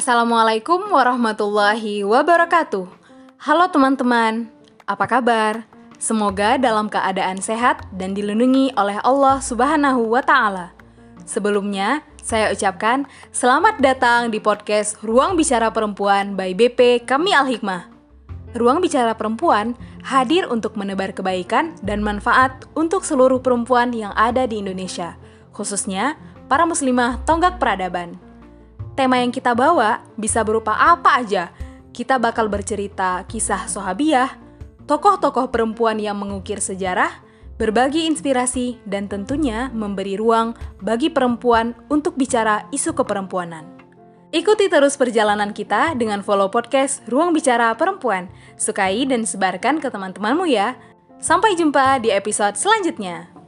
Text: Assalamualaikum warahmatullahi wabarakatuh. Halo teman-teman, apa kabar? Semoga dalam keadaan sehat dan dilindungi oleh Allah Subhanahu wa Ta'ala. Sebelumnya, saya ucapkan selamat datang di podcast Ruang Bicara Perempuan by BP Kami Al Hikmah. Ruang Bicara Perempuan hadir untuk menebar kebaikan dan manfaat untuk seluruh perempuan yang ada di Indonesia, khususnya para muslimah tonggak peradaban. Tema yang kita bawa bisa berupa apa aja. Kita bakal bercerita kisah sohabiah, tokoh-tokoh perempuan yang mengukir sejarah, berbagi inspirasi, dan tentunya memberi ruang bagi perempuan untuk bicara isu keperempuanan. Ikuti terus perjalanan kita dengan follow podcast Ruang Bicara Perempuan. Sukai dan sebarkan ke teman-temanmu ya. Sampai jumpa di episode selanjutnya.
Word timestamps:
Assalamualaikum 0.00 0.96
warahmatullahi 0.96 2.08
wabarakatuh. 2.08 2.88
Halo 3.36 3.68
teman-teman, 3.68 4.48
apa 4.88 5.04
kabar? 5.04 5.68
Semoga 6.00 6.56
dalam 6.56 6.88
keadaan 6.88 7.44
sehat 7.44 7.84
dan 7.92 8.16
dilindungi 8.16 8.72
oleh 8.80 8.96
Allah 9.04 9.44
Subhanahu 9.44 10.08
wa 10.08 10.24
Ta'ala. 10.24 10.72
Sebelumnya, 11.28 12.00
saya 12.16 12.48
ucapkan 12.48 13.04
selamat 13.28 13.76
datang 13.84 14.32
di 14.32 14.40
podcast 14.40 14.96
Ruang 15.04 15.36
Bicara 15.36 15.68
Perempuan 15.68 16.32
by 16.32 16.56
BP 16.56 17.04
Kami 17.04 17.36
Al 17.36 17.52
Hikmah. 17.52 17.92
Ruang 18.56 18.80
Bicara 18.80 19.12
Perempuan 19.12 19.76
hadir 20.00 20.48
untuk 20.48 20.80
menebar 20.80 21.12
kebaikan 21.12 21.76
dan 21.84 22.00
manfaat 22.00 22.64
untuk 22.72 23.04
seluruh 23.04 23.44
perempuan 23.44 23.92
yang 23.92 24.16
ada 24.16 24.48
di 24.48 24.64
Indonesia, 24.64 25.20
khususnya 25.52 26.16
para 26.48 26.64
muslimah 26.64 27.20
tonggak 27.28 27.60
peradaban. 27.60 28.29
Tema 29.00 29.16
yang 29.16 29.32
kita 29.32 29.56
bawa 29.56 30.04
bisa 30.20 30.44
berupa 30.44 30.76
apa 30.76 31.24
aja. 31.24 31.48
Kita 31.88 32.20
bakal 32.20 32.52
bercerita 32.52 33.24
kisah 33.24 33.64
sohabiah, 33.64 34.36
tokoh-tokoh 34.84 35.48
perempuan 35.48 35.96
yang 35.96 36.20
mengukir 36.20 36.60
sejarah, 36.60 37.08
berbagi 37.56 38.04
inspirasi, 38.04 38.76
dan 38.84 39.08
tentunya 39.08 39.72
memberi 39.72 40.20
ruang 40.20 40.52
bagi 40.84 41.08
perempuan 41.08 41.72
untuk 41.88 42.12
bicara 42.20 42.68
isu 42.76 42.92
keperempuanan. 42.92 43.64
Ikuti 44.36 44.68
terus 44.68 45.00
perjalanan 45.00 45.56
kita 45.56 45.96
dengan 45.96 46.20
follow 46.20 46.52
podcast 46.52 47.00
Ruang 47.08 47.32
Bicara 47.32 47.72
Perempuan. 47.80 48.28
Sukai 48.60 49.08
dan 49.08 49.24
sebarkan 49.24 49.80
ke 49.80 49.88
teman-temanmu 49.88 50.44
ya. 50.44 50.76
Sampai 51.24 51.56
jumpa 51.56 52.04
di 52.04 52.12
episode 52.12 52.52
selanjutnya. 52.52 53.39